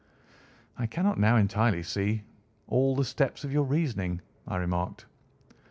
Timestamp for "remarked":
4.57-5.05